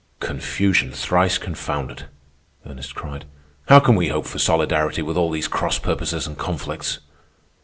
[0.19, 2.05] "Confusion thrice confounded!"
[2.65, 3.25] Ernest cried.
[3.67, 6.97] "How can we hope for solidarity with all these cross purposes and conflicts?"